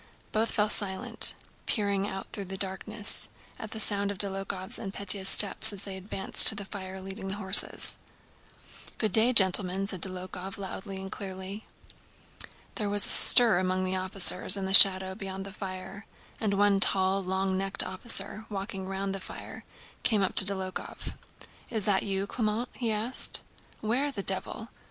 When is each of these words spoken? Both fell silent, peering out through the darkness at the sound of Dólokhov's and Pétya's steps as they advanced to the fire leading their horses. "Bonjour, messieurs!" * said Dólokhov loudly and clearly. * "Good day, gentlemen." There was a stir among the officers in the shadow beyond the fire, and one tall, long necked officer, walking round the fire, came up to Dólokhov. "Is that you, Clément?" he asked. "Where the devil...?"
Both 0.31 0.49
fell 0.49 0.67
silent, 0.67 1.35
peering 1.67 2.07
out 2.07 2.25
through 2.33 2.45
the 2.45 2.57
darkness 2.57 3.29
at 3.59 3.69
the 3.69 3.79
sound 3.79 4.09
of 4.09 4.17
Dólokhov's 4.17 4.79
and 4.79 4.91
Pétya's 4.91 5.29
steps 5.29 5.71
as 5.71 5.83
they 5.83 5.95
advanced 5.95 6.47
to 6.47 6.55
the 6.55 6.65
fire 6.65 6.99
leading 6.99 7.27
their 7.27 7.37
horses. 7.37 7.99
"Bonjour, 8.97 9.31
messieurs!" 9.31 9.87
* 9.89 9.89
said 9.91 10.01
Dólokhov 10.01 10.57
loudly 10.57 10.99
and 10.99 11.11
clearly. 11.11 11.65
* 11.65 11.65
"Good 11.67 11.67
day, 11.67 11.67
gentlemen." 12.41 12.71
There 12.73 12.89
was 12.89 13.05
a 13.05 13.09
stir 13.09 13.59
among 13.59 13.83
the 13.83 13.95
officers 13.95 14.57
in 14.57 14.65
the 14.65 14.73
shadow 14.73 15.13
beyond 15.13 15.45
the 15.45 15.53
fire, 15.53 16.07
and 16.39 16.55
one 16.55 16.79
tall, 16.79 17.23
long 17.23 17.55
necked 17.55 17.83
officer, 17.83 18.47
walking 18.49 18.87
round 18.87 19.13
the 19.13 19.19
fire, 19.19 19.65
came 20.01 20.23
up 20.23 20.33
to 20.37 20.43
Dólokhov. 20.45 21.13
"Is 21.69 21.85
that 21.85 22.01
you, 22.01 22.25
Clément?" 22.25 22.65
he 22.73 22.91
asked. 22.91 23.41
"Where 23.81 24.11
the 24.11 24.23
devil...?" 24.23 24.69